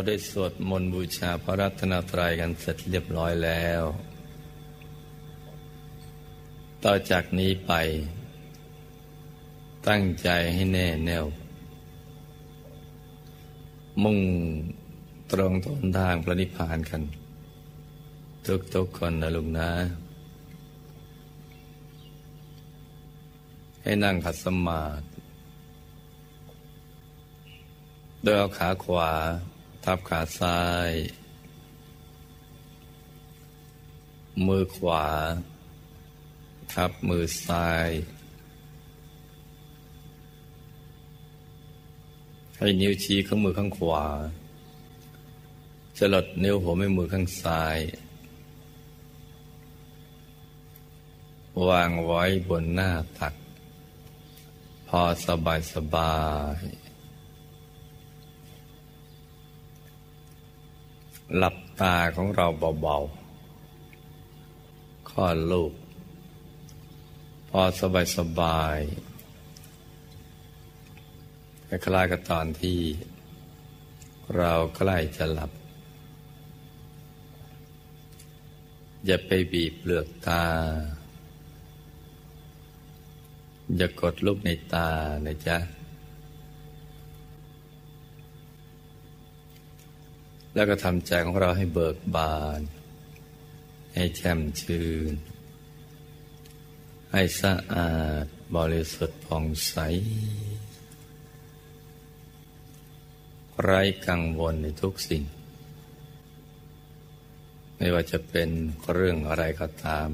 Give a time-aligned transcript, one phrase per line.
[0.00, 3.82] เราได้สวดมนต์บูชาพระรัตนตรัยกันเสร็จเรียบร้อยแล้ว
[6.84, 7.72] ต่อจากนี้ไป
[9.88, 11.26] ตั้งใจให้แน่แน่ว
[14.02, 14.18] มุ่ง
[15.32, 17.02] ตรงต้นทางพระนิพพานกัน
[18.74, 19.70] ทุกๆคนนะลุงนะ
[23.82, 25.04] ให้นั่งขัดสมาธิ
[28.22, 29.12] โดยเอาขาขวา
[29.84, 30.90] ทับขาซ้าย
[34.46, 35.06] มือขวา
[36.72, 37.88] ทับมือซ้าย
[42.56, 44.04] ให้นิ้วชี้ข้างมือข้างขวา
[45.98, 47.78] จะหลดนิ้วหัวแม่มือข้างซ้าย
[51.68, 53.34] วางไว้บนหน้าตัก
[54.88, 56.18] พอสบายสบา
[56.56, 56.58] ย
[61.36, 62.46] หลับตาของเรา
[62.80, 65.72] เบาๆคลอดลูก
[67.48, 68.78] พอสบายสบาย
[71.68, 72.80] คล้ายกับตอนที่
[74.36, 75.50] เราใกล้จะหลับ
[79.06, 80.44] อย่าไปบีบเปลือกตา
[83.76, 84.88] อย่ากดลูกในตา
[85.26, 85.56] นะจ๊ะ
[90.54, 92.60] แล้วก็ทำใจของเราให้เบิกบาน
[93.94, 95.12] ให้แช่มชื่น
[97.12, 97.92] ให้สะอา
[98.22, 98.24] ด
[98.56, 99.76] บริสุทธิ์ผ่องใส
[103.62, 105.24] ไร้กังวลในทุกสิ่ง
[107.76, 108.48] ไม่ว่าจะเป็น
[108.92, 110.10] เรื่องอะไรก็ตาม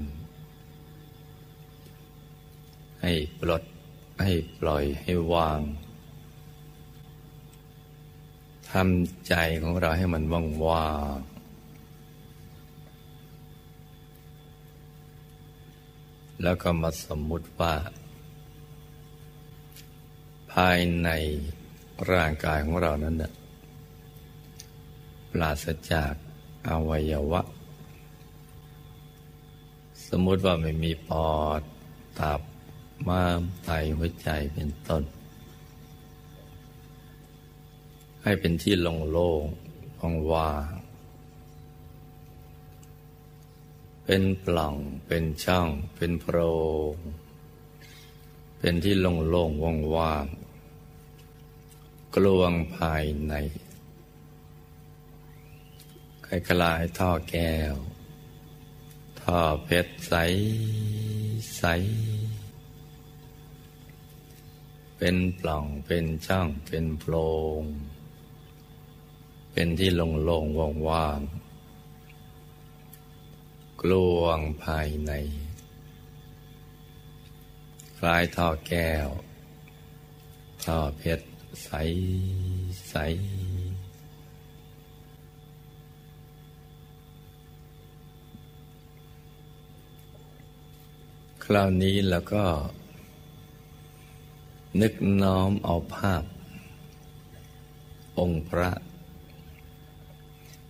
[3.03, 3.63] ให้ปลด
[4.23, 5.61] ให้ปล่อยให้วาง
[8.81, 11.19] ทำใจของเราให้มันว่างว่าง
[16.43, 17.75] แล้วก็มาสมมุติว่า
[20.53, 21.09] ภายใน
[22.13, 23.33] ร่างกายของเรานั้นนะ
[25.31, 26.13] ปราศจาก
[26.69, 27.43] อวัยวะ
[30.09, 31.63] สมมุติว่าไม่มีปอด
[32.19, 32.41] ตับ
[33.09, 35.03] ม้ามไตหัวใจเป็นต้น
[38.29, 39.31] ให้เป็นที่โล่งโล่
[40.13, 40.73] งว่าง
[44.05, 44.77] เป็นปล่อง
[45.07, 46.39] เป็นช่อง เป็นโพร
[46.93, 46.95] ง
[48.59, 50.27] เป็นที่โล่งโล่งว่างว่าง
[52.15, 53.35] กลวงภายใน
[56.27, 57.75] คล้ายท่อแก้ว
[59.23, 60.15] ท่อเพชรใส
[61.59, 61.65] ใส
[64.99, 67.15] เป็นปล่อง เป็นช่อง เป็นโพร
[67.61, 67.65] ง
[69.59, 75.13] เป็นที่โล่งๆว่างๆกลวงภายใน
[77.99, 79.09] คล้ายท่อแก้ว
[80.65, 81.27] ท่อเพชร
[81.65, 81.71] ใส
[82.89, 82.95] ใส
[91.45, 92.45] คราวนี้แล้วก็
[94.81, 96.25] นึกน้อมเอาภาพ
[98.19, 98.71] องค์พระ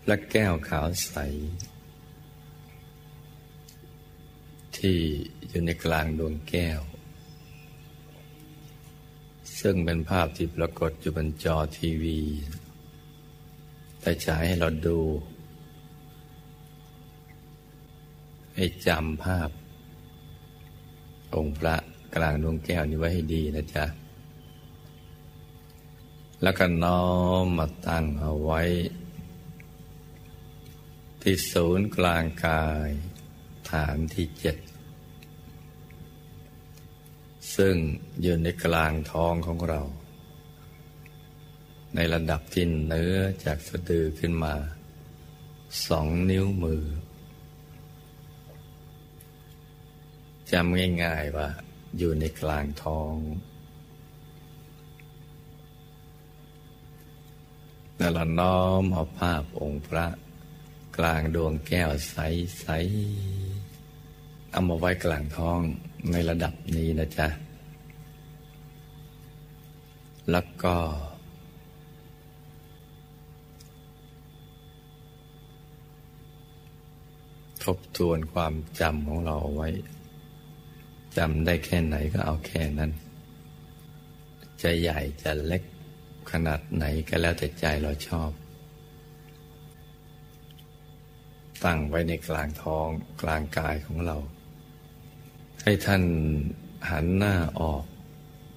[0.06, 1.16] และแก้วขาวใส
[4.76, 4.98] ที่
[5.48, 6.80] อยู่ในกลางดวงแก้ว
[9.60, 12.20] ซึ่งเป็นภาพที่ปรากฏอยู่บนจอทีวี
[14.00, 15.00] แต่ฉายให้เราดู
[18.56, 19.50] ให้จำภาพ
[21.34, 21.76] องค์พระ
[22.14, 23.84] กลางดวงแก้วนี้ไว้ให้ดีนะจ๊ะ
[26.42, 27.04] แล้วก็น้อ
[27.42, 28.62] มมาตั้งเอาไว้
[31.28, 32.90] ที่ศูนย์กลางกาย
[33.70, 34.56] ฐานที่เจ็ด
[37.56, 37.76] ซึ่ง
[38.22, 39.82] อยู่ในกลางท้องของเรา
[41.94, 44.54] ในระดับที่เนื้อจากสะดือขึ้นมา
[45.88, 46.84] สองนิ้วมือ
[50.52, 51.48] จำง่ายๆว่า
[51.98, 53.14] อยู่ในกลางท้อง
[57.98, 60.06] แล้วเราน้อมเอาภาพองค์พระ
[60.98, 65.58] กลางดวงแก้วใสๆเอามาไว้กลางท้อง
[66.12, 67.28] ในระดับนี้นะจ๊ะ
[70.30, 70.76] แล้วก็
[77.64, 79.68] ทบทวนความจำของเราเอาไว้
[81.16, 82.90] จำได้แค่ไหนก็เอาแค่นั้น
[84.62, 85.62] จะใหญ่จะเล็ก
[86.30, 88.30] ขนาดไหนก็แล้วแต่ใจเราชอบ
[91.64, 92.88] ตั้งไว้ในกลางท้อง
[93.22, 94.16] กลางกายของเรา
[95.62, 96.02] ให้ท่าน
[96.90, 97.84] หันหน้าออก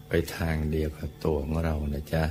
[0.08, 2.24] ไปทางเดียวกับตัวของเรานะจ๊ะ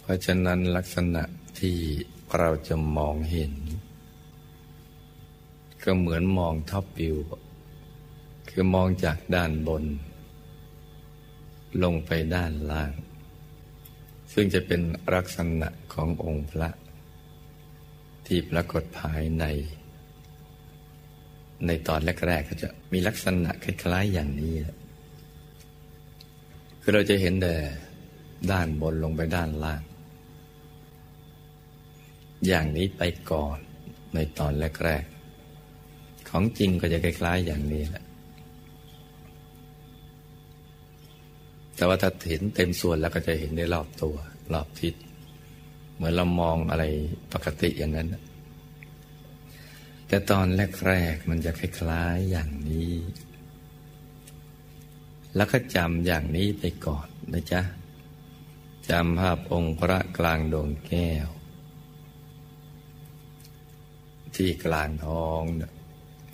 [0.00, 1.22] เพราะฉะนั้นลักษณะ
[1.58, 1.76] ที่
[2.38, 3.52] เราจะมองเห็น
[5.84, 7.16] ก็เหมือนมองท็อปวิว
[8.48, 9.84] คือมองจากด้านบน
[11.82, 12.92] ลงไปด้านล่าง
[14.32, 14.80] ซึ่งจะเป็น
[15.14, 16.68] ลักษณะขององค์พระ
[18.28, 19.44] ที่ปรากฏภายใน
[21.66, 24.54] ในตอนแรกๆก็จะมีลักษณะคล้ายๆอย่างนี้
[26.80, 27.54] คือเราจะเห็นแต่
[28.52, 29.82] ด้านบนลงไปด้านล่าง
[32.46, 33.58] อย่างนี้ไปก่อน
[34.14, 34.52] ในตอน
[34.84, 38.04] แรกๆ ของจริงก็จะคล้ายๆอย่างนี้แหละ
[41.76, 44.16] แต่ว่าถ้าเห็นเต็มส่วนแล้วก็จะเห็นได้รอบตัว
[44.52, 44.94] รอบทิศ
[45.98, 46.84] เหมือนเรามองอะไร
[47.32, 48.08] ปกติอย่างนั้น
[50.08, 50.46] แต่ตอน
[50.86, 52.92] แรกๆมันจะคล้ายๆอย่างนี้
[55.36, 57.62] แล้วก็จำอย่างนี้ไปก่อนนะจ๊ะ
[58.90, 61.28] จำภาพองค์พระกลางดวงแก้ว
[64.34, 65.42] ที่กลางท้อง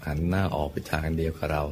[0.05, 1.65] หันหน้าออกไปทางเดียวกับเรา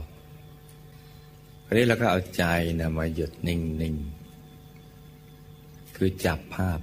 [1.65, 2.44] คราวนี้เราก็เอาใจ
[2.81, 6.81] นะมาหยุดนิ่งๆ คือจับภาพ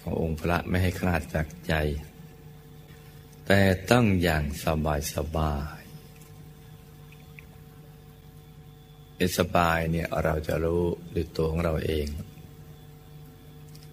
[0.00, 1.74] ขององค์พระไม่ให้คลาดจากใจ
[3.46, 3.60] แต่
[3.90, 5.80] ต้องอย่างสบายสบาย
[9.38, 10.82] สบายเนี่ยเราจะรู้
[11.14, 12.06] ด้วยตัวของเราเอง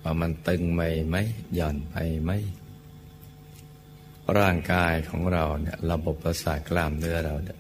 [0.03, 1.15] ว่ามันตึงไหมไหม
[1.55, 2.31] หย่อนไปไหม
[4.37, 7.59] ร่างกายของเราเนี่ยระบบประสาทกล้ามเนื้อเราเนี่ย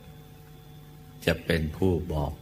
[1.25, 2.33] จะเป็นผู้บอก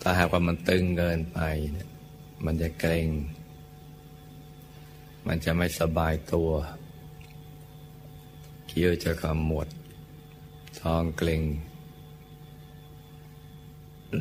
[0.00, 1.38] ถ้าหากว่ามันตึงเกินไป
[1.72, 1.88] เนี่ย
[2.44, 3.06] มันจะเกร็ง
[5.26, 6.50] มันจะไม่สบายตัว
[8.66, 9.68] เคี้ยวจะขมวด
[10.80, 11.42] ท้องเกร็ง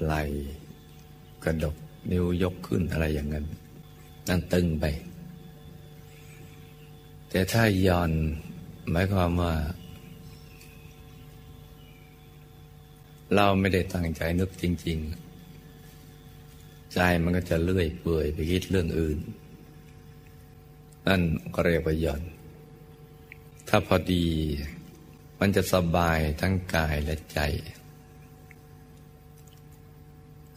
[0.01, 0.13] ไหล
[1.43, 1.75] กระดก
[2.11, 3.45] นิ้วยกขึ้นอะไรอย่างนั้น
[4.27, 4.85] นั่นตึงไป
[7.29, 8.11] แต่ถ้าย่อน
[8.89, 9.53] หมายความว่า
[13.35, 14.97] เราไม่ได้ตั้งใจนึกจริง
[15.95, 19.17] ๆ ใจมันก็จะเลื่อยเปื่อยไปคิดเรื่องอื่น
[21.07, 21.21] นั่น
[21.55, 22.23] ก็เรียกว่าย่อน
[23.69, 24.25] ถ้าพอดี
[25.39, 27.39] มันจะสบายทั้งกายและใจ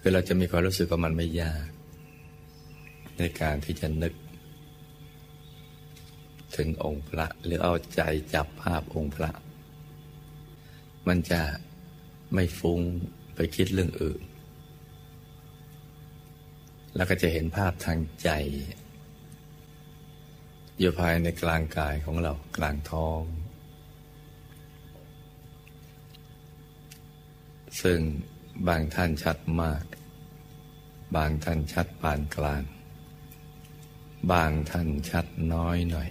[0.00, 1.66] คือเราจะมีความรู้สึกว่ามันไม่ยาก
[3.18, 4.14] ในการที่จะนึก
[6.56, 8.00] ถึงองค์พระหรือเอาใจ
[8.34, 9.30] จับภาพองค์พระ
[11.08, 11.42] มันจะ
[12.34, 12.80] ไม่ฟุ้ง
[13.34, 14.22] ไปคิดเรื่องอื่น
[16.96, 18.30] แล้วก็จะเห็นภาพทางใจ
[20.78, 23.22] อยู่ภายในกลางกายของเรากลางท้อง
[27.82, 27.98] ซึ่ง
[28.68, 29.84] บางท่านชัดมาก
[31.16, 32.62] บางท่านชัดปานกลาง
[34.32, 36.08] บางท่านชัดน้อยหน่อย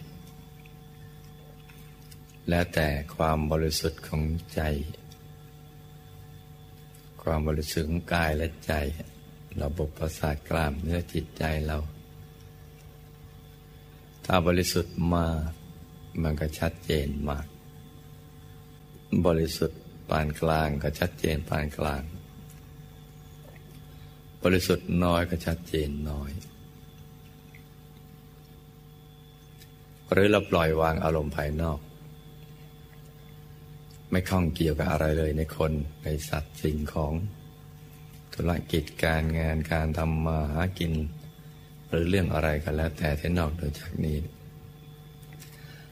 [2.49, 4.23] แล้วแต่ความบริสุทธิ์ของ
[4.55, 4.61] ใจ
[7.23, 8.73] ความบริสุทธิ์ของกายและใจ
[9.61, 11.77] ระบบประสาทกล้ามเนื้อจิตใจเรา
[14.25, 15.49] ถ้าบริสุทธิ์มาก
[16.23, 17.45] มันก็ชัดเจนมาก
[19.25, 22.03] บริสุทธิ์ปานกลางก็ชัดเจนปานกลาง
[24.43, 26.31] บริสุทธิ์น้อยก็ชัดเจนน้อย
[30.11, 31.79] หรือเราปล่อยวางอารมณ์ภายนอก
[34.11, 35.71] ไม่ข้องเกี่ยวกับอะไรเลยในคน
[36.03, 37.13] ในสัตว์สิ่งของ
[38.33, 40.93] ธุรกิจการงานการทำมาหากิน
[41.93, 44.17] หรือเรื่องอะไรกันแล้ว แต่ที่นอกโดยจากนี้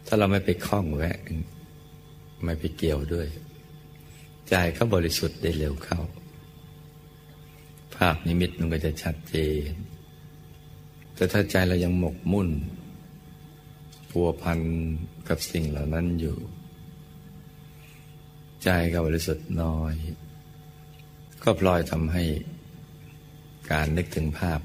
[0.06, 1.18] ถ้าเราไม่ไปคล้องแวะ
[2.46, 3.28] ไม่ไปเกี่ยวด้วย
[4.50, 6.00] ใจก็บริสุทธิ์ได้เร็วเข้า
[7.96, 9.36] ภาพนิมิตมันก็จะชัดเจ
[9.70, 9.72] น
[11.16, 12.50] แต่ถ้าใจเรายังหมกมุ่น
[14.10, 14.60] พัวพัน
[15.30, 16.38] กับสิ่งเหล่านั้นอยู่
[18.64, 19.94] ใจก็บริสุทธิ์น้อย
[21.44, 22.24] ก็ปล่อยทำให้
[23.72, 24.60] การนึกถึงภาพ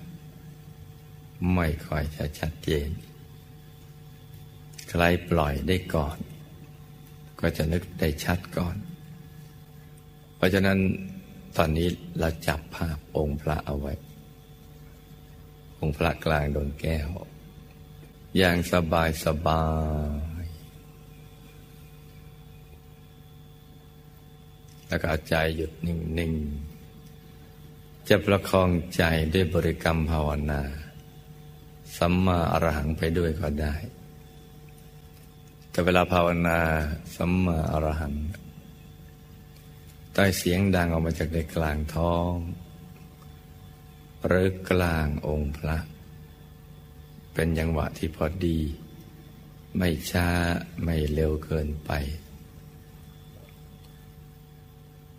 [1.54, 2.88] ไม่ค่อยจะชัดเจน
[4.88, 6.18] ใครปล่อยได้ก่อน
[7.40, 8.76] ก็จะนึกได้ชัดก่อน
[10.36, 10.78] เพราะฉะนั้น
[11.56, 11.88] ตอนนี้
[12.20, 13.92] เราจับภาพองค์พระเอาไว้
[15.80, 17.08] องค์พระกลางดวงแก้ว
[18.36, 19.64] อย่างสบายสบา
[20.42, 20.44] ย
[24.88, 26.32] แล้วก็ใจหยุดนิ่ง
[27.20, 29.02] ๆ จะประคองใจ
[29.34, 30.62] ด้วยบริกรรมภาวนา
[31.98, 33.74] สัมมาอรหังไปด้วยก็ได้
[35.70, 36.58] แต่เวลาภาวนา
[37.16, 38.14] สัมมาอรหัง
[40.14, 42.32] ใต้เสียงดังออกมาจากในกลางท้อง
[44.26, 45.78] หรือกลางองค์พระ
[47.34, 48.58] เป็นยังหวะที่พอดี
[49.78, 50.28] ไม่ช้า
[50.84, 51.90] ไม่เร็วเกินไป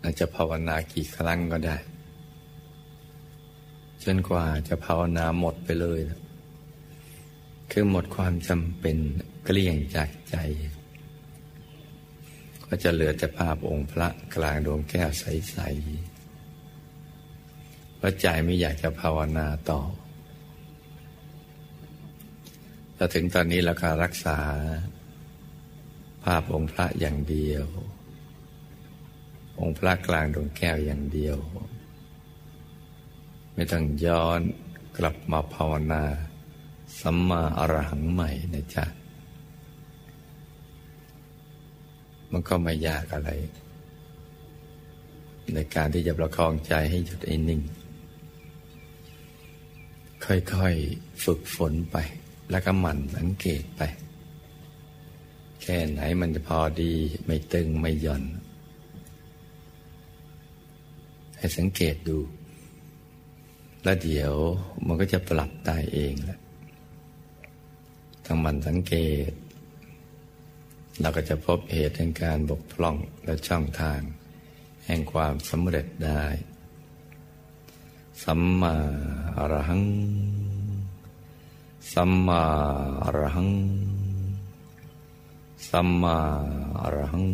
[0.02, 1.76] อาจจะภาวนากี่ครั้งก็ได้
[4.04, 6.20] จนกว่าจะภาวนาหมดไปเลยนะ
[7.70, 8.96] คือหมดความจำเป็น
[9.44, 10.36] เกลี้ยงจากใจ
[12.66, 19.80] ก็จะเหลือแต่ภาพองค์พระกลางดวงแก้วใสๆเพราะใจไม่อยากจะภาวนาต่อ
[22.96, 24.38] ถ้าถึงตอนนี้เราก็รักษา
[26.24, 27.66] ภาพองค์พระอย่างเดียว
[29.60, 31.38] องค์พระกลางดวงแก้วอย่างเดียว
[33.54, 34.40] ไม่ต้องย้อน
[34.98, 36.02] กลับมาภาวนา
[37.00, 38.84] สัมมาอรหังใหม่นะจ๊ะ
[42.30, 43.30] มันก็ไม่ยากอะไร
[45.54, 47.60] ในการที่จะประคองใจให้หยุดไอ้นิ่ง
[50.24, 51.96] ค่อยๆฝึกฝนไป
[52.50, 53.82] แล้วก็หมั่นสังเกตไป
[55.62, 56.92] แค่ไหนมันจะพอดี
[57.26, 58.24] ไม่ตึงไม่หย่อน
[61.38, 62.18] ให้สังเกตดู
[63.82, 64.32] แล้วเดี๋ยว
[64.86, 66.38] มันก็จะปรับได้เองแหละ
[68.30, 68.94] ทั้งมันสังเก
[69.30, 69.32] ต
[71.00, 74.00] เราก็จะพบเหตุแห่งการบกพร่องและช่องทาง
[74.86, 76.24] แห่งความสำเร็จได้
[78.22, 78.76] สัมมา
[79.38, 79.84] อรหัง
[81.92, 82.42] สัมมา
[83.02, 83.50] อรหัง
[85.68, 86.18] สัมมา
[86.80, 87.26] อรหัง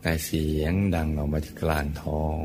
[0.00, 2.44] แต่เสียงดังออกมาจากกลางท้อง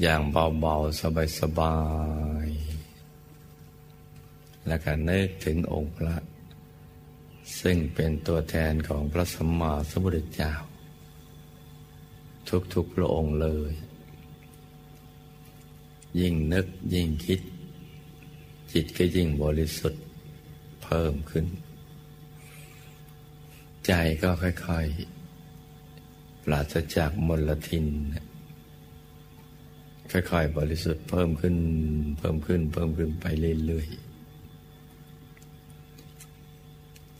[0.00, 0.20] อย่าง
[0.60, 1.00] เบาๆ
[1.40, 1.76] สบา
[2.46, 2.51] ยๆ
[4.66, 6.16] แล้วก็นึกถึงองค์พระ
[7.60, 10.52] ซึ่งเป็นตัวแทนของพระสัมมาสัมพุทธเจ้า
[12.74, 13.72] ทุกๆพระองค์เลย
[16.20, 17.40] ยิ่งนึกยิ่งคิด
[18.72, 20.02] จิตก็ยิ่งบริสุทธิ์
[20.84, 21.46] เพิ่มขึ้น
[23.86, 23.92] ใจ
[24.22, 27.86] ก็ค่อยๆ ปราศจากมลทิน
[30.10, 31.56] ค่อยๆ บริสุทธิ์เพิ่มขึ้น
[32.18, 33.24] เพิ่มขึ้น เพิ่มขึ้นไป
[33.66, 34.01] เรื่อยๆ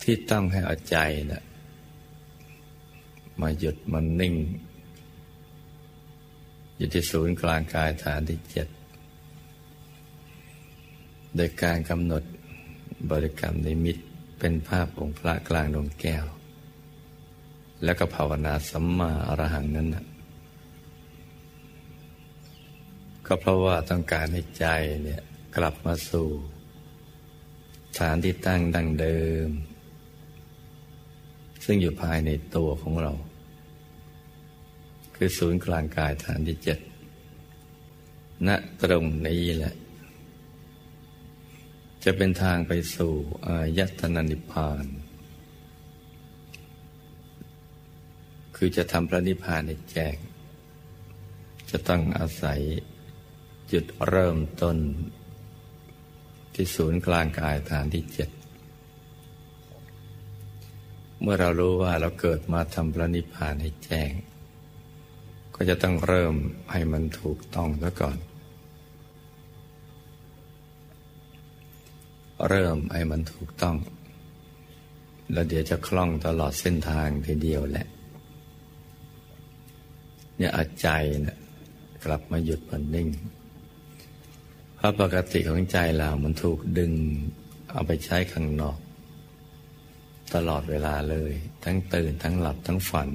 [0.03, 0.97] ที่ต้องให้เอาใจ
[1.33, 1.43] นะ
[3.41, 4.35] มาหยุดมันนิ่ง
[6.77, 8.69] อยู่ที่ศูนย์กลางกายฐานที่เจ็ด
[11.37, 12.23] โดยการกำหนด
[13.11, 13.97] บริกรรมนิมิต
[14.39, 16.25] เป็นภาพองค์พระกลางดวงแก้ว
[17.85, 20.05] แล้วก็ภาวนาสัมมาอรหังนั้นนะ
[23.27, 24.67] ก็เพราะว่าต้องการให้ใจ
[25.05, 25.23] เนี่ย
[25.57, 26.29] กลับมาสู่
[27.99, 29.49] ฐานที่ตั้งดั้งเดิม
[31.65, 33.13] ซึ่งอยู่ภายในตัวของเรา
[35.17, 36.79] คือศูนย์กลางกายฐานที่เจ็ด
[38.49, 38.51] ณ
[38.83, 39.75] ตรงนี้แหละ
[42.05, 43.13] จะเป็นทางไปสู่
[43.47, 44.85] อายตนะนิพพาน
[48.57, 50.17] คือจะทำพระนิพพานในแจ้ง
[51.71, 52.61] จะต้องอาศัย
[53.73, 54.77] จุดเริ่มต้น
[56.55, 58.29] ที่ศูนย์กลางกายฐานที่เจ็ด
[61.23, 64.13] เมื่อเรารู้ว่าเราเกิดมาทำพระนิพพานให้แจ้ง
[65.55, 66.35] ก็จะต้องเริ่ม
[66.73, 68.19] ให้มันถูกต้องซะก่อน
[72.49, 73.77] เริ่มให้มันถูกต้อง
[75.33, 77.87] แล้วเดี๋ยวจะคล่องตลอดเส้นทางทีเดียวแหละ
[80.37, 80.89] เนี่ยอาใจ
[81.27, 81.39] นะ
[82.05, 83.09] กลับมาหยุดมันนิ่ง
[84.77, 86.93] เพราะปกติของใจเรามันถูกดึง
[87.73, 88.79] เอาไปใช้ข้างนอก
[90.35, 91.33] ตลอดเวลาเลย
[91.65, 93.09] ทั้งตื่นทั้งหลับทั้งฝัน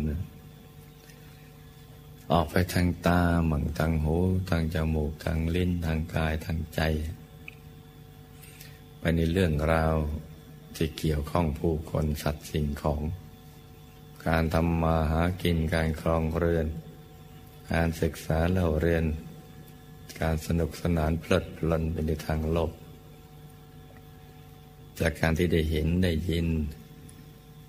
[2.31, 4.17] ออกไปทางตาหมั่งทางหู
[4.49, 6.81] ทางจมูกทางลิ้นทางกายทางใจ
[8.99, 9.95] ไปในเรื่องราว
[10.75, 13.01] ที่เกี่ยวข้องผู้คนสัตว์สิ่งของ
[14.27, 16.67] การทำมาหากินการครองเรือน
[17.73, 19.05] การศึกษาเล่าเรียน
[20.21, 22.71] การสนุกสนานเพลิดเพลินไปในทางโลก
[24.99, 26.47] จากการที่ได้เห็นได้ยิน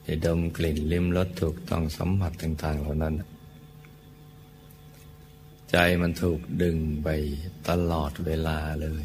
[0.08, 3.14] ได้ดมกลิ่นลิ้มรสถูกต้องสัมผัสต่าง ๆ เหล่านั้น
[5.70, 7.08] ใจมันถูกดึงไป
[7.68, 9.04] ตลอดเวลาเลย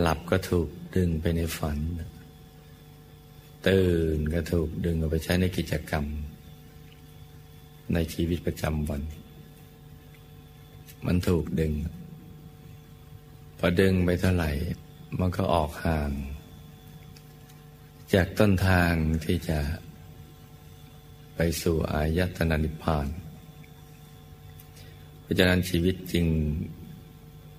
[0.00, 1.78] หลับก็ถูกดึงไปในฝัน
[3.68, 6.04] ตื่นก็ถูกดึงเอาไปใช้ในกิจกรรม
[7.94, 9.02] ในชีวิตประจำวัน
[11.06, 11.72] มันถูกดึง
[13.58, 14.50] พอดึงไปเท่าไหร่
[15.20, 16.12] มันก็ออกห่าง
[18.16, 18.92] จากต้นทาง
[19.24, 19.58] ที่จะ
[21.36, 23.06] ไปสู่อายตนะนิพพาน
[25.20, 26.26] เพราะฉะนั้นชีวิตจริง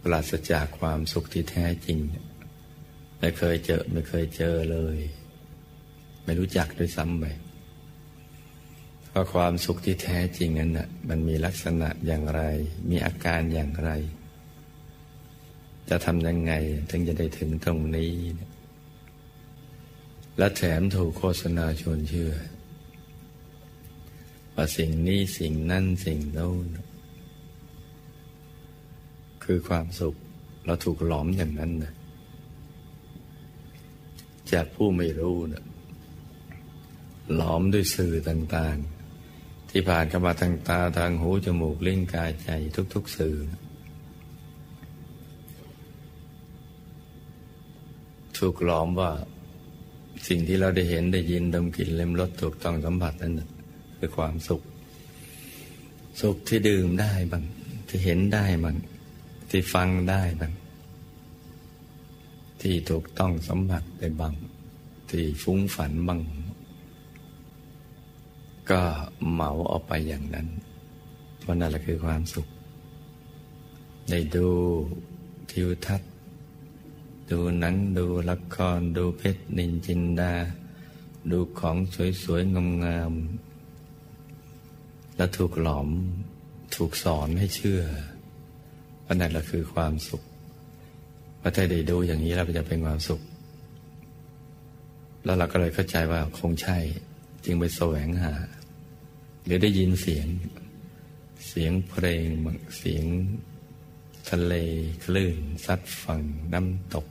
[0.02, 1.98] ปราศจากความสุขที่แท้จริง
[3.20, 4.98] ไม่เคยเจอไม่เคยเจอเลย
[6.24, 7.26] ไม่รู้จักด้วยซ้ำไป
[9.10, 12.42] เพราะความสุขที่แท้จริงนั้นนะมันมีลักษณะอย่างไร
[12.90, 13.92] มีอาการอย่างไร
[15.90, 16.54] จะทำยังไง
[16.90, 18.12] ถึงจะได้ถึงตรงนี้
[20.38, 22.34] และแถมถูกโฆษณาชวนเชื่อ
[24.56, 26.66] ว่าสิ่งนี้สิ่งนั้นสิ่งโน้น
[29.44, 30.16] คือความสุข
[30.66, 31.94] เราถูกหลอมอย่างนั้นนะ
[34.52, 35.64] จากผู้ไม่รู้นะ
[37.36, 42.50] หลอมด้วยสื่อต่างๆ ที่ผ่านเข้ามาทางตาทางหูจมูกลิ้นกายใจ
[42.94, 43.38] ทุก ๆ สื่อ
[48.38, 49.12] ถูกหลอมว่า
[50.28, 53.42] สิ่งที่เราได้เห็นได้ยินดมกลิ่นเล็มรสถูกต้องสัมผัสนั้น
[53.98, 54.62] คือความสุข
[56.22, 57.44] สุขที่ดื่มได้บ้าง
[57.88, 58.78] ที่เห็นได้บ้าง
[59.50, 60.54] ที่ฟังได้บ้าง
[62.62, 64.34] ที่ถูกต้องสัมผัสได้บ้าง
[65.10, 66.22] ที่ฟุ้งฝันบ้าง
[68.72, 68.82] ก็
[69.32, 70.48] เหมาออกไปอย่างนั้น
[71.40, 72.48] เพราะนั่นแหละคือความสุข
[74.10, 74.48] ได้ดู
[75.52, 76.11] ทิวทัศน์
[77.32, 80.34] ดูหนังดูละครดูเพชรนินจินดา
[81.32, 81.78] ดูของ
[82.24, 85.90] สวยๆงามๆแล้วถูกหลอม
[86.76, 87.82] ถูกสอนให้เชื่อ
[89.06, 90.22] ว่านั่นแหละคือความสุข
[91.40, 93.22] พอถ้าได้ดูอย่างนี้เราจะเป็นความสุข
[95.24, 96.78] แล้วเราก็เลยเข้าใจว่าคงใช่
[97.46, 98.34] จึงไปแสวงหา
[99.46, 100.28] หรือได้ยินเสียง
[101.48, 102.28] เสียงเพลง
[102.78, 103.06] เสียง
[104.30, 104.54] ทะเล
[105.04, 106.22] คลื่นซัดฝั่ง
[106.54, 107.08] น้ำตก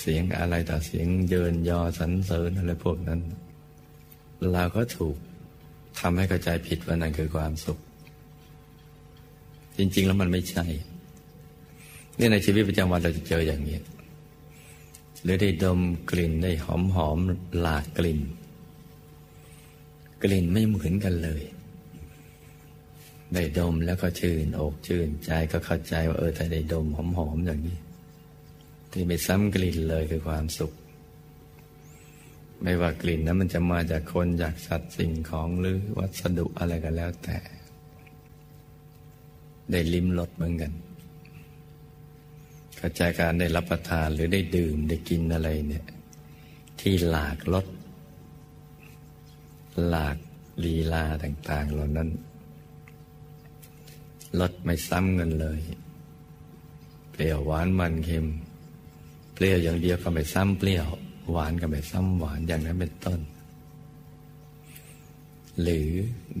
[0.00, 3.20] เสียงอะไรต่อเสียงเยินยอสรรเสริญอะไรพวกนั้น
[4.52, 5.16] เราก็ถูก
[6.00, 7.78] ทำให้เข้าใจผิดว่านั่นคือความสุข
[9.78, 10.64] จริง ๆ แล้วมันไม่ใช่
[12.18, 13.78] นี่ในชีวิตประจำวันเราจะเจออย่างนี้
[15.22, 15.80] หรือได้ดม
[16.10, 17.18] กลิ่นได้หอมหอม
[17.60, 18.20] หลากกลิ่น
[20.22, 21.42] กลิ่นไม่เหมือนกันเลย
[23.34, 27.78] ได้ดมแล้วก็ชื่นอกชื่นใจก็เข้าใจว่าเออถ้าได้ดมหอมหอมอย่างนี้
[28.98, 30.72] ที่ไม่ซ้ำกลิ่นเลยคือความสุข
[32.62, 37.38] ไม่ว่ากลิ่นนั้นมันจะมาจากคนจากสัตว์สิ่งของหรือวัสดุอะไรก็แล้วแต่
[39.70, 40.72] ได้ลิ้มรสเหมือนกัน
[42.80, 45.86] กระจายการได้รับประทานหรือได้ดื่มได้กินอะไรเนี่ย
[46.80, 47.66] ที่หลากรส
[49.88, 50.16] หลาก
[50.64, 52.08] ลีลาต่าง ๆ เหล่านั้น
[54.40, 55.60] รสไม่ซ้ำกันเลย
[57.10, 58.26] เปรี้ยวหวานมันเค็ม
[59.40, 60.86] เปรี้ยวอย่างเดียวก็ไม่ซ้ำเปรี้ยว
[61.30, 63.20] หวานก็ไม่ซ้ำหวานอย่างนั้นเป็นต้น
[65.62, 65.88] หรือ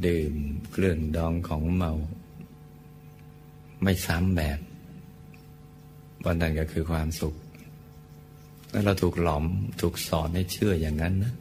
[0.06, 0.32] ดื่ม
[0.70, 1.92] เครื่องดองของเมา
[3.82, 4.58] ไม่ซ้ำแบบ
[6.24, 7.34] วันนั้นก็คือความสุข
[8.70, 9.44] แล้วเราถูกหลอม
[9.80, 11.34] ถูกสอนให้เชื่ออย่างนั้นนะ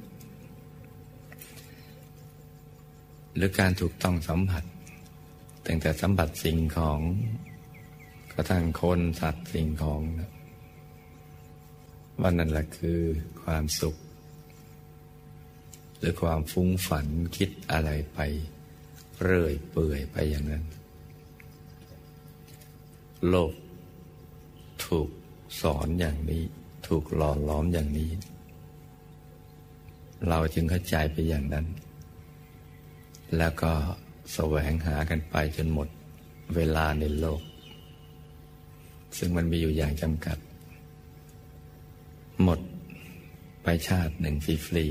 [3.35, 4.63] หรือการถูกต้องสัมผัส
[5.65, 6.99] ตั้งแต่สัมผัสสิ่งของ
[8.33, 10.31] กระทั่งคนสัตว์สิ่งของนะ
[12.21, 12.99] วันนั้นแหละคือ
[13.43, 13.95] ความสุข
[15.97, 18.19] หรือความฟุ้งฝันคิดอะไรไป
[19.23, 20.63] เรื่อยเปื่อยไปอย่างนั้น
[23.30, 23.53] โลก
[24.86, 25.10] ถูก
[25.62, 26.43] สอนอย่างนี้
[26.88, 28.12] ถูกหล่อล้อมอย่างนี้
[30.30, 31.65] เราจึงเข้าใจไปอย่างนั้น
[33.38, 33.71] แล้วก็
[34.34, 35.88] แสวงหากันไปจนหมด
[36.56, 37.41] เวลาในโลก
[39.17, 40.38] ซึ่งมันมีอยู่อย่างจำกัด
[42.43, 42.60] หมด
[43.63, 44.86] ไปชาติหนึ่งฟรี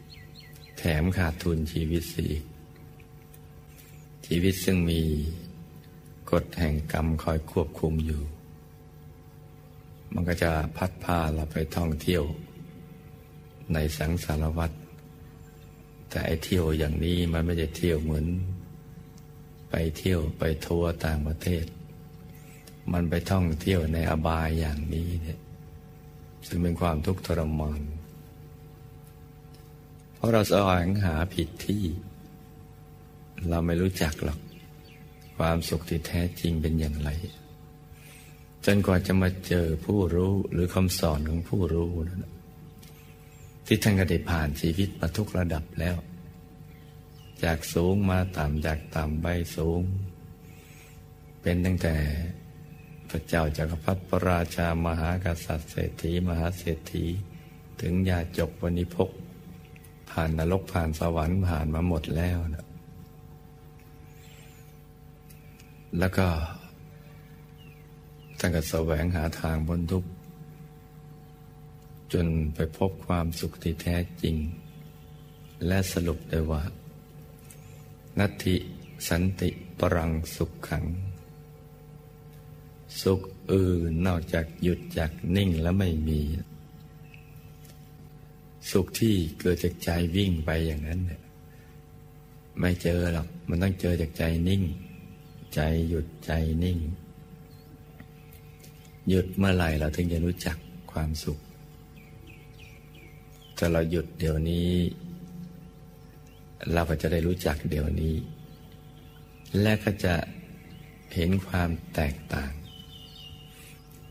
[0.00, 2.26] ๆแถมขาดทุนชีวิตสี
[4.26, 5.02] ชีวิตซึ่งมี
[6.30, 8.22] กฎแห่งกรรมคอยควบคุมอยู่
[10.12, 12.24] มันก็จะพัดพาเราไปท่องเที่ยว
[13.72, 14.70] ในสังสารวัฏ
[16.08, 18.26] แต่ไอเที่ยวอย่างนี้มันไม่ได้เที่ยวเหมือน
[19.70, 21.64] ไปเที่ยวไปทัวร์ต่างประเทศ
[22.92, 25.40] มันไปท่องเที่ยวในอบายอย่างนี้เนี่ย
[26.48, 27.80] ซึ่งเป็นความทุกข์ทรมาน
[30.14, 31.82] เพราะเราแสวงหาผิดที่
[33.48, 34.38] เราไม่รู้จักหรอก
[35.38, 37.10] ความสุขที่แท้จริงเป็นอย่างไร
[38.64, 42.24] จนกว่าจะมาเจอผู้รู้หรือคำสอนของผู้รู้นั่น
[43.66, 45.96] ที่ท่านก็ได้ผ่านชีวิตมาทุกระดับแล้ว
[47.44, 49.26] จากสูงมาต่ำจากต่ำไป
[49.56, 49.82] สูง
[51.42, 51.94] เป็นตั้งแต่
[53.16, 57.04] พระเจ้าจากักรพรรดิพระราชามหากษัตริย์เศรษฐีมหาเศรษฐี
[57.80, 59.10] ถึงยาจบวันิพก
[60.10, 62.66] ผ่านนรกผ่านสวรรค์ผ่านมาหมดแล้วนะ
[65.98, 66.26] แล้วก็
[68.38, 70.04] ท่านก็แสวงหาทางบนทุก
[72.12, 74.36] จนไปพบความสุขที่แท้จริง
[75.66, 76.62] และสรุปได้ว่า
[78.18, 78.56] นัตถิ
[79.08, 80.86] สันติปรังสุขขัง
[83.02, 83.20] สุข
[83.52, 86.20] อื่นนอกจากหยุดจากนิ่งแล้วไม่มี
[88.70, 91.22] สุขที่เกิดจากใจวิ่งไปอย่างนั้นเนี่ย
[92.60, 94.62] ไม่เจอหรอกมันต้องเจอจากใจนิ่ง
[95.54, 96.32] ใจหยุดใจ
[96.64, 96.78] นิ่ง
[99.08, 100.56] หยุดเมื่อไหร่เราถึงจะรู้จัก
[100.92, 101.38] ความสุข
[103.56, 104.70] ถ้าเราหยุดเดี๋ยวนี้
[106.72, 108.14] เราก็จะได้รู้จักเดี๋ยวนี้
[109.60, 110.14] และก็จะ
[111.14, 112.52] เห็นความแตกต่าง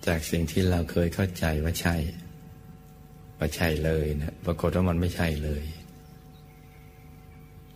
[0.07, 1.95] จากสิ่งที่เราเคยเข้าใจว่าใช่
[3.39, 5.63] ว่าใช่เลยนะปรากฏว่ามันไม่ใช่เลย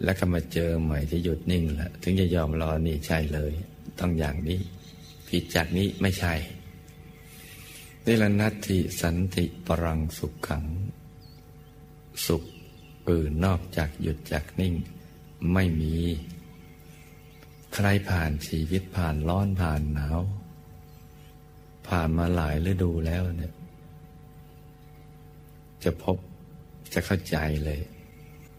[0.03, 3.53] แล้วก็มาเจอใหม่ที่หยุดนิ่งแล้วถึงจะยอมรอนี่ใช่เลย
[3.99, 4.59] ต้องอย่างนี้
[5.29, 6.33] ผิดจากนี้ไม่ใช่
[8.05, 10.65] นี่ละนัตติสันติปรังสุขขัง
[12.27, 12.43] สุข
[13.09, 14.73] อื่นนอกจากหยุดจากนิ่ง
[15.53, 15.95] ไม่มี
[17.73, 20.19] ใครผ่านชีวิตผ่านร้อนผ่านหนาว
[21.89, 23.53] ผ่านมาหลายฤดูแล้วเนี่ย
[25.83, 26.17] จะพบ
[26.93, 27.79] จะเข้าใจเลย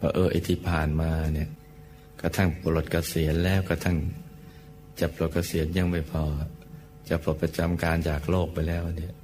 [0.01, 1.49] ว่าเออไอที่ผ่านมาเนี่ย
[2.21, 3.97] กระทั่งปลดเกษียณแล้วกระทั่ง
[5.01, 6.25] จะปลดเกษียณยังไม่พอ
[7.09, 9.15] จะปลดประจำการจากโลกไปแล้วเนี่ย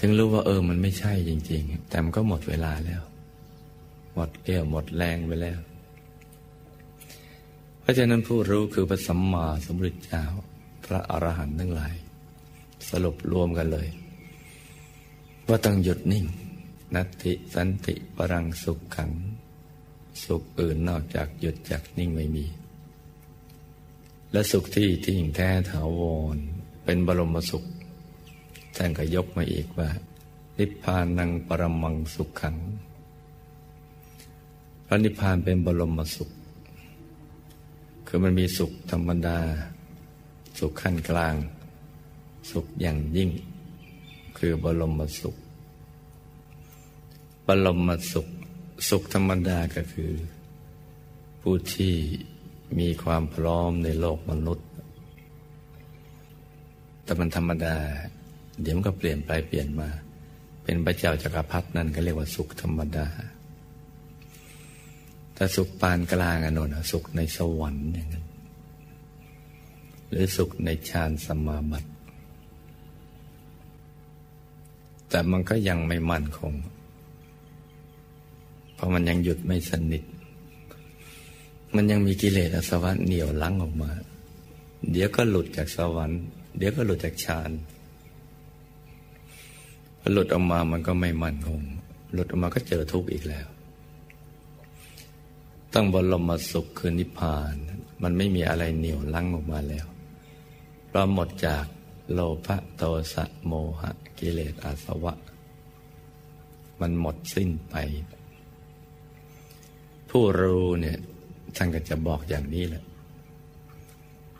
[0.00, 3.02] ถึงรู้ว่าเออมันไม่ใช่จริง ๆ แต่มันก็หมดเวลาแล้ว
[4.14, 5.58] หมดเรี่ยวหมดแรงไปแล้ว
[7.80, 10.24] เพราะฉะนั้นผู้รู้คือพระสัมมาสัมพุทธเจ้า
[10.86, 11.94] พระอรหันต์ทั้งหลาย
[12.90, 13.88] สรุปรวมกันเลย
[15.48, 16.26] ว่าต้องหยุดนิ่ง
[16.94, 19.12] นัตติสันติปรังสุขขัง
[20.24, 22.46] สุขอื่นนอกจากหยุดจากนิ่งไม่มี
[24.32, 26.00] และสุขที่ที่งแท้ถาว
[26.34, 26.36] ร
[26.84, 27.64] เป็นบรมสุข
[28.76, 29.88] ท่านก็ยกมาอีกว่า
[30.58, 32.56] นิพพานังปรมังสุขขัง
[34.86, 36.30] พระนิพพานเป็นบรมสุข
[38.06, 39.38] คือมันมีสุขธรรมดา
[40.58, 41.34] สุขขั้นกลาง
[42.50, 43.30] สุขอย่างยิ่ง
[44.38, 45.36] คือบรมสุข
[47.46, 48.28] บรมสุข
[48.88, 50.12] สุขธรรมดาก็คือ
[51.40, 51.94] ผู้ที่
[52.78, 54.68] มีความพร้อมในโลกมนุษย์
[57.04, 57.76] แต่มันธรรมดา
[58.62, 59.88] เดี๋ยวมันก็เปลี่ยนไปเปลี่ยนมา
[60.62, 63.06] เป็นพระเจ้าจักรพรรดินั่นก็เรียกว่าสุขธรรมดา
[65.34, 68.26] แต่สุขปานกลางอนนสุขในสวรรค์อย่างนั้น
[70.08, 71.90] หรือสุขในฌานสมาบัติ
[75.08, 76.52] แต่มันก็ยังไม่มั่นคง
[78.74, 80.04] เพราะมันยังหยุดไม่สนิท
[81.74, 83.90] มันยังมีกิเลสอสวรรค์เหนี่ยวลังออกมา
[84.90, 86.20] เดี๋ยวก็หลุดจากสวรรค์
[86.58, 87.50] เดี๋ยวก็หลุดจากฌาน
[90.12, 91.62] หลุดออกมามันก็ไม่มั่นคง
[92.12, 93.46] หลุดออกมาก็เจอทุกข์อีกแล้ว
[95.72, 97.54] ตั้งบรมสุขคือนิพพาน
[98.02, 99.86] มันไม่มีอะไรเหนียวลังออกมาแล้ว
[100.90, 101.64] เราหมดจาก
[102.12, 105.14] โลภะโทสะโมหะ กิเลสอาสวะ
[106.80, 107.74] มันหมดสิ้นไป
[110.10, 110.98] ผู้รู้เนี่ย
[111.56, 112.84] ท่านก็จะบอกอย่างนี้แหละ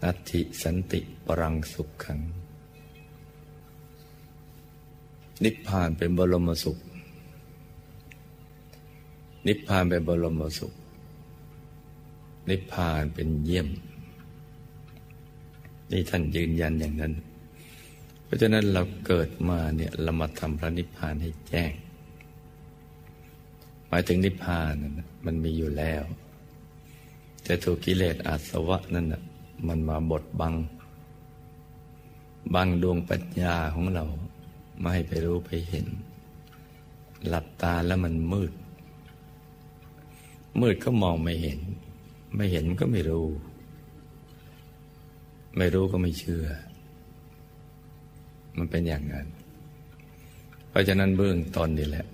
[0.02, 2.20] นัตถิสันติปรังสุขขัง
[5.44, 6.78] นิพพานเป็นบรมสุข
[9.46, 10.72] นิพพานเป็นบรมสุข
[12.48, 13.68] นิพพานเป็นเยี่ยม
[15.90, 17.12] นี่ท่านยืนยันอย่างนั้น
[18.28, 21.72] เพราะฉะนั้นเราเกิดมาเนี่ยเรามาทำพระนิพพานให้แจ้ง
[23.88, 24.74] หมายถึงนิพพาน
[25.26, 26.02] มันมีอยู่แล้ว
[27.44, 29.22] แต่ถูกกิเลสอาสวะนั่นน่ะ
[29.68, 30.54] มันมาบดบัง
[32.54, 34.04] บังดวงปัญญาของเรา
[34.78, 35.86] ไม่ให้ไปรู้ไปเห็น
[37.28, 38.52] หลับตาแล้วมันมืด
[40.60, 41.60] มืดก็มองไม่เห็น
[42.34, 43.28] ไม่เห็นก็ไม่รู้
[45.56, 46.46] ไม่รู้ก็ไม่เชื่อ
[48.58, 49.26] มันเป็นอย่างนั้น
[50.68, 52.06] เพราะฉะนั้นเบื้องตอนนี่แหละ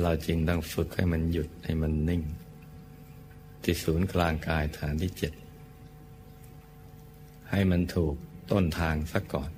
[0.00, 2.22] เราจริงต้องฝึกให้มันหยุดให้มันนิ่ง
[3.62, 5.32] ที่ศูนย์กลางกายฐานที่เจ็ด
[7.50, 8.14] ให้มันถูก
[8.50, 9.50] ต้นทางซะก่อน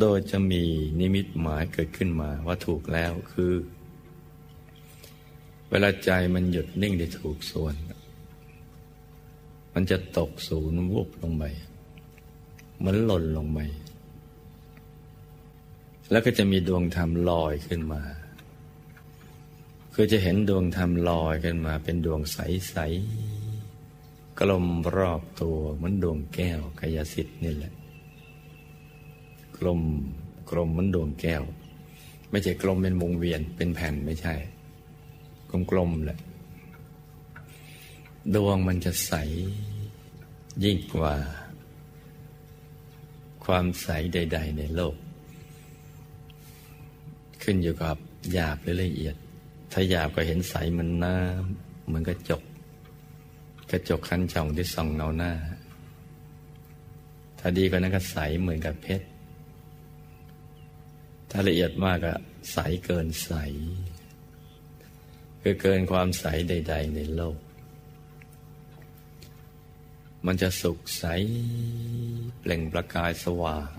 [0.00, 0.62] โดยจะมี
[1.00, 3.52] นิมิตหมายเกิดขึ้นมาว่าถูกแล้วคือ
[5.70, 7.98] เวลาใจมันหยุดนิ่งได้ถูกส่วน มัน
[9.74, 11.44] มันจะตกศูนย์วุบลงไป
[12.78, 13.58] เหมือนหล่นลงไป
[16.10, 18.02] แล้วก็จะมีดวงธรรมลอยขึ้นมา
[19.94, 24.66] คือจะเห็นดวงธรรมลอยขึ้นมา เป็นดวงใสๆกลม
[24.96, 27.72] รอบตัวเหมือนดวงแก้วกายสิทธิ์นี่แหละ
[29.56, 29.80] กลม
[30.50, 31.42] กลมเหมือนดวงแก้ว
[32.30, 34.34] ไม่ใช่กลมเป็นวงเวียนเป็นแผ่นไม่ใช่
[35.70, 36.18] กลมๆแหละ
[38.34, 39.12] ดวงมันจะใส
[40.64, 41.14] ยิ่งกว่า
[43.44, 44.96] ความใสใด ๆ ในโลก
[47.50, 47.96] ขึ้นอยู่กับ
[48.32, 49.16] หยาบหรือละเอียด
[49.72, 52.42] ถ้าหยาบก็เห็นใสเหมือนน้ำเหมือนกระจก
[53.70, 55.32] กระจกคันช่องที่ส่องเงาหน้า
[57.38, 59.06] ถ้าดีกว่านั้นก็ใสเหมือนกับเพชร
[61.30, 62.14] ถ้าละเอียดมากก็
[62.52, 63.32] ใสเกินใส
[65.42, 67.38] คือเกินความใสใด ๆ ในโลก
[70.26, 71.04] มันจะสุขใส
[72.40, 73.70] เปล่งประกายสว่าง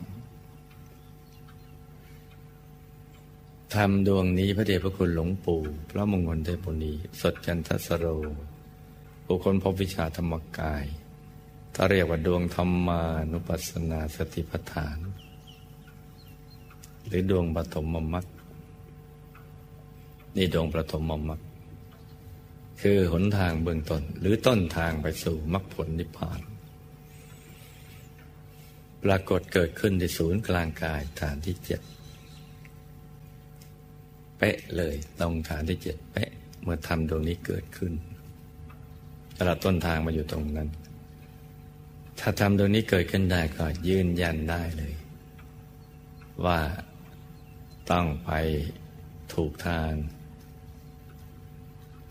[3.76, 8.06] ธรรมดวงนี้พระเดชพระคุณหลวงปู่พระมงคลเทพุณีสดจันทสโร
[9.26, 10.86] บุคคลพบวิชาธรรมกาย
[11.76, 13.02] ถ้าเรียกว่าดวงธรรมา
[13.32, 14.98] นุปัสสนาสติปัฏฐาน
[17.08, 18.26] หรือดวงปฐมมมัค
[20.36, 21.40] นี่ดวงปฐมมมัค
[22.82, 26.40] คือหนทางเบื้องต้น หรือต้นทางไปสู่มรรคผลนิพพาน
[29.04, 31.82] ปรากฏเกิดขึ้นในศูนย์กลางกายฐานที่เจ็ด
[34.40, 36.30] เป๊ะเลยตรงฐานที่เจ็ดเป๊ะ
[36.62, 37.94] เมื่อทำดวงนี้เกิดขึ้น
[39.38, 40.70] ตลอดต้นทางมาอยู่ตรงนั้น
[42.20, 44.94] ถ้าทำดวงนี้เกิดขึ้นได้ก็ยืนยันได้เลย
[46.46, 46.60] ว่า
[47.92, 48.32] ต้องไป
[49.34, 49.92] ถูกทาง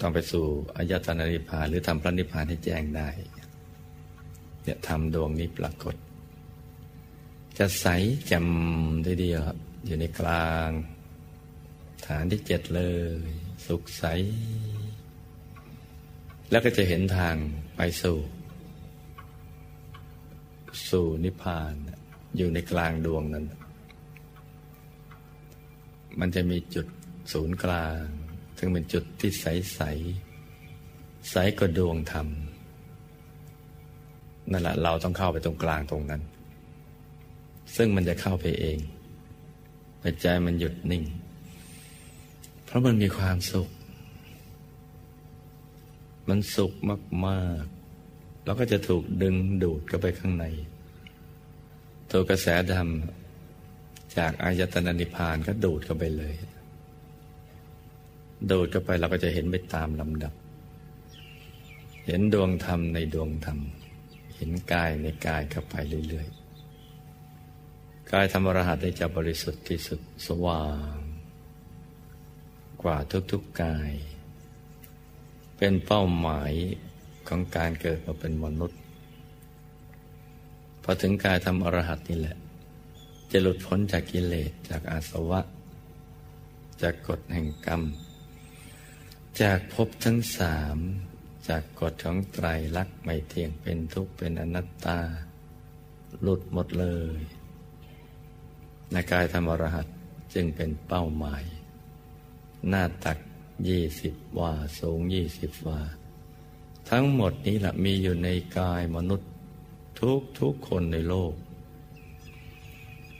[0.01, 3.09] ต้องไปสู่อายตนะนิพพานหรือทำพระนิพพานให้แจ้งได้
[4.63, 5.95] เนี่ยทำดวงนี้ปรากฏ
[7.59, 7.87] จะใส
[8.31, 8.47] จ่ม
[9.07, 9.41] ทีเดียว
[9.87, 10.71] อยู่ในกลาง
[12.07, 12.83] ฐานที่เจ็ดเล
[13.21, 13.23] ย
[13.67, 14.05] สุขใส
[16.51, 17.37] แล้วก็จะเห็นทาง
[17.77, 18.19] ไปสู่
[20.89, 21.73] สู่นิพพาน
[22.37, 23.47] อยู่ในกลางดวงนั้น
[26.21, 26.87] มันจะมีจุด
[27.33, 28.03] ศูนย์กลาง
[28.59, 29.81] ซึ่งเป็นจุดที่ใสใส
[31.31, 32.27] ใสก็ดวงธรรม
[34.51, 36.23] นั่นแหละเราต้องเข้าไปตรงกลางตรงนั้น
[37.77, 38.79] ซึ่งมันจะเข้าไปเอง
[40.03, 41.05] ปัจจัยมันหยุดนิ่ง
[42.69, 43.69] เพราะมันมีความสุข
[46.29, 46.73] มันสุข
[47.27, 50.47] มากๆ แล้วก็จะถูกดึงดูดเข้าไปข้างใน
[52.11, 56.35] ตัวกระแสดำจากอายตนะนิพพานก็ดูดเข้าไปเลย
[58.51, 60.35] ดูดเข้าไปเราก็จะเห็นไปตามลำดับ
[62.07, 63.59] เห็นดวงธรรมในดวงธรรม
[64.37, 65.75] เห็นกายในกายเข้าไป
[66.09, 70.65] เรื่อยๆกายธรรมรหัสได้จะบริสุทธิ์ที่สุดสว่า
[70.97, 71.08] ง
[72.83, 72.97] กว่า
[73.33, 73.93] ทุกๆกาย
[75.57, 76.53] เป็นเป้าหมาย
[77.29, 78.81] ของการเกิดมาเป็นมนุษย์
[80.83, 82.37] พอถึงกายทำอรหัตนี่แหละ
[83.31, 85.41] จะหลุดพ้นจากกิเลสจากอาสวะ
[86.83, 87.83] จากกฎแห่งกรรม
[89.43, 90.79] จากภพทั้งสาม
[91.49, 95.01] จากกฎของไตรลักษณ์ไม่เที่ยงเป็นทุกข์เป็นอนัตตา
[96.23, 96.87] หลุดหมดเล
[97.17, 97.21] ย
[98.93, 99.87] ในกายธรรมรหัส
[100.35, 101.45] จึงเป็นเป้าหมาย
[102.69, 103.19] หน้าตัก
[103.69, 105.81] ยี่สิบวาสูงยี่สิบวา
[106.91, 109.31] ทั้งหมดนี้แหละมีอยู่ในกายมนุษย์
[110.01, 111.33] ทุกทุกคนในโลก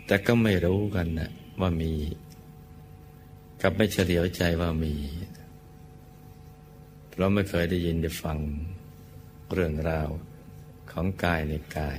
[0.07, 1.93] แต่ก็ไม่รู้กันนะว่ามี
[3.61, 4.95] กับไม่เฉลียวใจว่ามี
[7.09, 8.39] เพราะไม่เคยได้ยินได้ฟัง
[9.53, 10.09] เรื่องราว
[10.91, 11.99] ของกายในกาย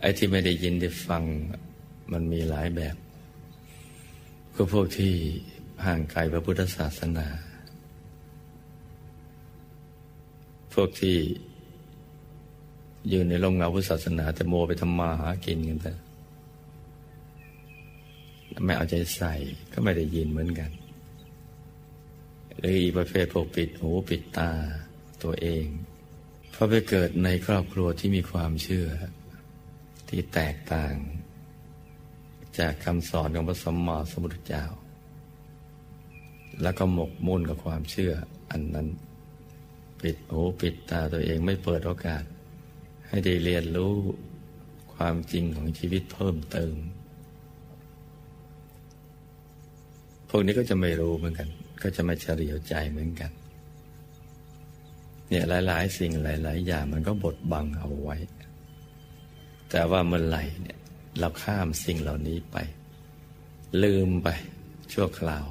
[0.00, 1.22] ไอ้ที่ไม่ได้ยินได้ฟัง
[2.12, 2.96] มันมีหลายแบบ
[4.60, 5.14] ก็พวกที่
[5.84, 7.26] ห่างไกลพระพุทธศาสนา
[10.74, 11.16] พวกที่
[13.08, 15.92] อยู่ในลมเงาพุทธศาสนาแต่โมไปทำมาหากินกันแต่
[18.64, 19.34] ไม่เอาใจใส่
[19.72, 20.70] ก็ไม่ได้ยินเหมือนกัน
[22.58, 24.50] หรืออีประเภทพวกปิดหูปิดตา
[25.22, 25.66] ตัวเอง
[26.52, 28.86] เพราะไปเกิดในครอบครัวที่มีความเชื่อ
[30.08, 30.94] ที่แตกต่าง
[32.60, 34.64] จากคำสอนของพระสัมมาสัมพุทธเจ้า
[36.62, 38.12] แล้วก็หมกมุ่นกับความเชื่อ
[38.50, 38.86] อันนั้น
[40.02, 42.24] ปิดหูปิดตาตัวเองไม่เปิดโอกาส
[43.08, 43.94] ให้ได้เรียนรู้
[44.94, 46.74] ความจริงของชีวิตเพิ่มเติม
[50.28, 51.48] พวกนี้ก็จะไม่รู้เหมือนกัน
[51.82, 53.30] ก็จะไม่เฉลียวใจเหมือนกัน
[55.28, 58.16] เนี่ยหลาย ๆ สิ่งหลาย ๆ อย่างมันก็บดบังเอาไว้
[59.70, 60.78] แต่ว่าเมื่อไหร่เนี่ย
[61.18, 62.56] เราข้ามสิ่งเหล่านี้ไป
[63.82, 64.28] ลืมไป
[64.92, 65.46] ชั่วคราว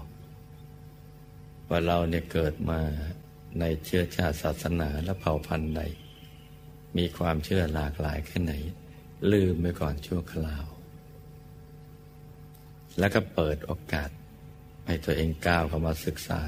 [1.70, 2.80] ว่าเราเนี่ยเกิดมา
[3.60, 5.82] ในเชื้อชาติศาสนาและเผ่าพันธุ์ใด
[6.98, 8.54] มีความเชื่อหลากหลายแค่ไหน
[9.32, 10.66] ลืมไปก่อนชั่วคราว
[13.00, 14.10] แล้วก็เปิดโอกาส
[14.86, 16.42] ให้ตัวเองก้าวเข้ามาศึกษา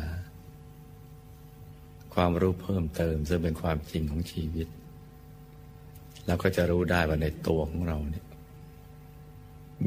[2.14, 4.68] ความรู้เพิ่มเติมซึ่งเป็นความจริงของชีวิต
[6.26, 8.26] แล้วก็จะรู้ได้ว่าในตัวของเราเนี่ย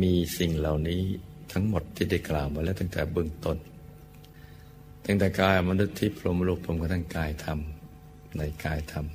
[0.00, 1.00] มีสิ่งเหล่านี้
[1.52, 3.58] ทั้งหมดที่ได้กล่าวมาแล้วตั้งแต่เบื้องต้น
[5.04, 7.58] ตั้งแต่กายมนุษย์ที่พรมโลกพรมกระทั่งกายธรรม
[8.38, 9.06] ในกายธรรม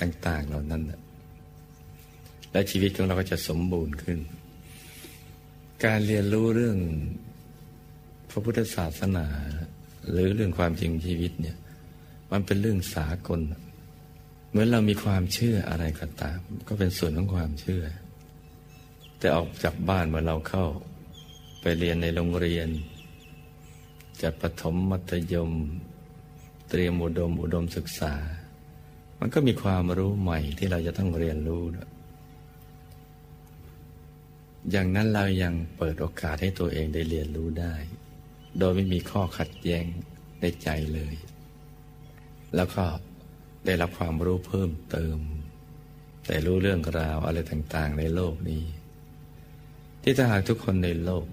[0.00, 0.82] ต่าง ๆเหล่านั้น
[2.52, 4.18] และชีวิตของเราก็จะสมบูรณ์ขึ้น
[5.84, 6.78] การเรียนรู้เรื่อง
[8.30, 9.26] พระพุทธศาสนา
[10.10, 11.56] หรือเรื่องความจริงชีวิตเนี่ย
[12.32, 13.40] มันเป็นเรื่องสากล
[14.50, 17.84] เหมือนเรามีความเชื่ออะไรก็ตาม ก็เป็นส่วนของความเชื่อ
[19.18, 20.66] แต่ออกจากบ้านเมื่อเราเข้า
[21.60, 22.68] ไปเรียนในโรงเรียน
[24.22, 25.52] จะปฐมมัธยม
[26.70, 28.14] เตรียมอุดมอุดมศึกษา
[29.20, 31.62] มันก็มีความรู้ใหม่ที่เราจะต้องเรียนรู้
[34.70, 37.74] อย่างนั้นเรายังเปิดโอกาสให้ตัวเองได้เรียนรู้ได้
[38.58, 39.84] โดยไม่มีข้อขัดแย้ง
[40.40, 41.14] ในใจเลย
[42.54, 42.84] แล้วก็
[43.66, 45.18] ได้รับความรู้เพิ่มเติม
[46.26, 48.64] แต่รู้เรื่องราวอะไรต่างๆในโลกนี้
[50.10, 51.24] ที่ถ้าหากทุกคนในโลก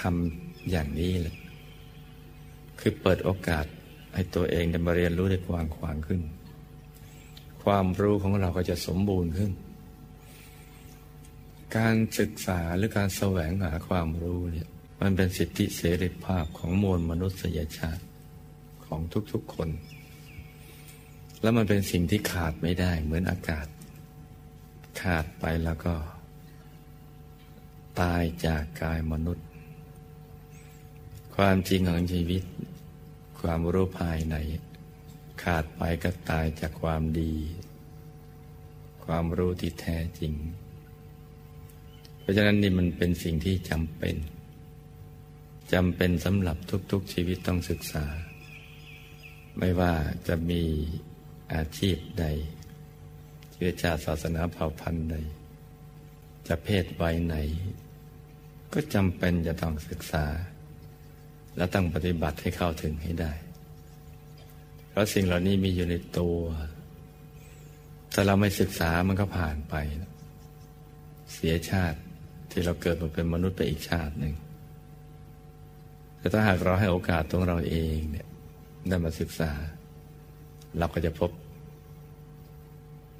[0.00, 1.36] ทำอย่างนี้แหละ
[2.80, 3.66] คือเปิดโอกาส
[4.14, 6.20] ให้ตัวเองได้มาเรียนรู้ได้กว้างขวางขึ้น
[7.62, 9.52] ความรู้ของเราก็จะสมบูรณ์ขึ้น
[11.76, 14.68] การศึกษาหรือการแสวงหาความรู้เนี่ย
[15.00, 18.04] มันเป็นสิทธิเสรีภาพของมวลมนุษยชาติ
[18.86, 19.00] ของ
[19.32, 19.68] ทุกๆคน
[21.42, 23.66] แล้วมันเป็นสิ่งที่ขาดไม่ได้เหมือนอากาศ
[25.00, 25.94] ขาดไปแล้วก็
[28.00, 29.46] ตายจากกายมนุษย์
[31.36, 32.42] ความจริงของชีวิต
[33.40, 34.36] ความรู้ภายใน
[35.42, 37.34] ขาดไปก็ตายจากความดี
[39.04, 40.32] ความรู้ที่แท้จริง
[42.18, 44.16] เพราะฉะนั้นนี่มันเป็นสิ่งที่จำเป็น
[45.72, 46.56] จำเป็นสำหรับ
[46.92, 48.04] ทุกๆชีวิตต้องศึกษา
[49.58, 49.92] ไม่ว่า
[50.28, 50.62] จะมี
[51.54, 52.24] อาชีพใด
[53.52, 55.16] เชื้อชาติศาสนาเผ่าพันธุ์ใด
[56.48, 57.36] จะเพศวัยไหน
[58.72, 60.24] ก็จำเป็นจะต้องศึกษา
[61.56, 63.32] และต้องปฏิบัติให้เข้าถึงให้ได้
[64.88, 66.38] เพราะสิ่งเหล่านี้มีอยู่ในตัว
[68.12, 69.74] ถ้าเราไม่ศึกษามันก็ผ่านไป
[71.34, 71.98] เสียชาติ
[72.50, 74.34] ที่เราเกิดมาเป็นมนุษย์ไปอีกชาติหนึ่ง
[76.18, 78.26] แต่ถ้าหากเราให้โอกาสตรงเราเองเนี่ย
[78.88, 79.50] ได้มาศึกษา
[80.78, 81.30] เราก็จะพบ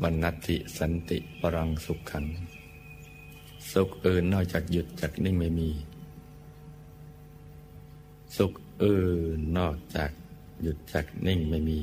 [0.02, 2.26] บรรณติสันติปรังสุขขัง
[3.72, 5.70] สุขอื่นนอกจากหยุดจากนิ่งไม่มี
[8.36, 10.10] สุขอื่นนอกจาก
[10.62, 11.78] หยุดจากนิ่งไม่มี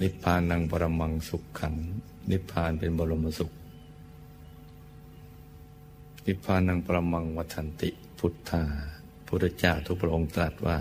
[0.00, 1.74] นิพพานังปรมังสุขขัง
[2.30, 3.52] นิพพานเป็นบรมสุข
[6.26, 8.64] นิพพานังปรมังวัฏันติพุทธา
[9.26, 10.78] พุทธเจ้าทุกพระองค์ตรัสว่า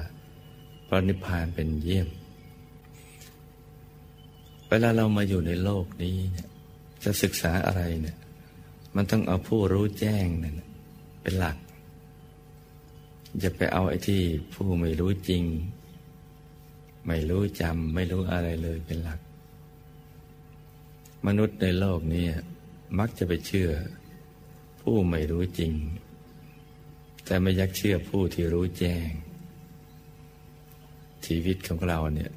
[0.87, 2.07] พระนิพพานเป็นเยี่ยม
[4.67, 6.49] เวลาเรามาอยู่ในโลกนี้เนี่ย
[7.03, 8.17] จะศึกษาอะไรเนี่ย
[8.95, 10.61] มันต้องเอาผู้รู้แจ้งนั่น
[11.21, 11.57] เป็นหลัก
[13.43, 14.21] จะไปเอาไอ้ที่
[14.53, 15.43] ผู้ไม่รู้จริง
[17.07, 19.19] ไม่รู้จำไม่รู้อะไรเลยเป็นหลัก
[21.25, 22.25] มนุษย์ในโลกนี้
[22.99, 23.69] มักจะไปเชื่อ
[24.81, 25.73] ผู้ไม่รู้จริง
[27.25, 29.09] แต่ไม่ยักเชื่อผู้ที่รู้แจ้ง
[31.25, 32.31] ชีวิตของเราเนี่ย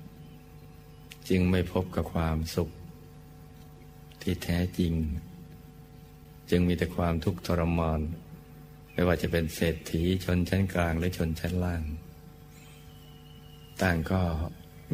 [1.29, 2.71] จึงไม่พบกับความสุข
[4.23, 4.93] ที่แท้จริง
[6.51, 8.01] จึงมีแต่ความทุกข์ทรมาน
[8.93, 11.83] ไม่ว่าจะเป็นเศรษฐีชนชั้นกลางหรือชนชั้นล่าง
[13.83, 14.21] ต่างก็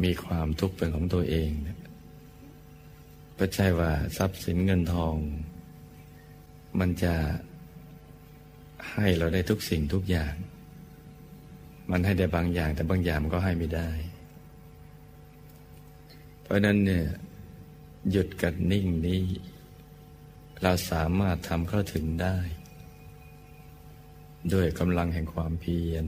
[0.03, 1.49] มีความทุกข์เป็นของตัวเอง
[3.35, 5.15] ไม่ใช่ว่าทรัพย์สินเงินทอง
[6.79, 7.15] มันจะ
[8.91, 10.33] ให้เราได้ทุกสิ่งทุกอย่าง
[11.91, 13.89] มันให้ได้บางอย่าง แต่บางอย่างมันก็ให้ไม่ได้
[16.41, 17.05] เพราะนั้นเนี่ย
[18.11, 19.21] หยุดกันนิ่งนี้
[20.63, 22.37] เราสามารถทำเข้าถึงได้
[24.53, 26.05] ด้วยกำลังแห่งความเพียร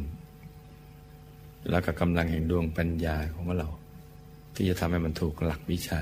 [1.69, 3.69] แล้วก็กำลังแห่งดวงปัญญาของเรา
[4.55, 6.01] ที่จะทำให้มันถูกหลักวิชา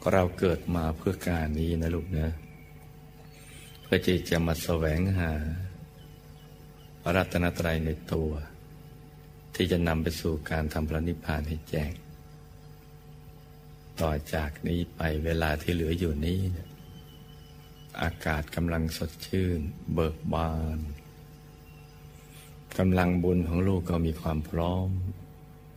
[0.00, 2.28] ก็เราเกิดมาเพื่อการนี้นะลูกนะ
[3.82, 5.32] เพื่อจะจะมาแสวงหา
[7.02, 8.30] ระรัตนตรัยในตัว
[9.54, 11.92] ที่จะนำไปสู่การทำพระนิพพานให้แจ้ง
[14.00, 16.40] ต่อจากนี้ไปเวลาที่เหลืออยู่นี้
[18.00, 19.60] อากาศกำลังสดชื่น
[19.94, 20.78] เบิกบาน
[22.78, 24.88] กำลังบุญของลูกก็มีความพร้อม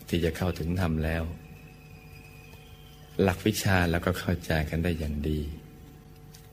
[0.08, 1.24] ที่จะเข้าถึงธรรมแล้ว
[3.22, 5.40] หลักวิชาแล้วก็เข้าใจกันได้อย่างดี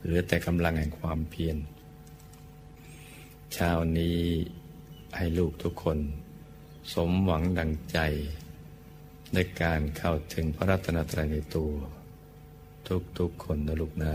[0.01, 1.57] เหลือแต่กำลังแห่งความเพียร
[3.53, 4.19] เช้านี้
[5.17, 5.99] ให้ลูกทุกคน
[6.95, 7.99] สมหวังดังใจ
[9.35, 11.73] ในการเข้าถึงพระรัตนตรัยในตัว
[13.19, 14.15] ทุกๆคนนะลูกนะ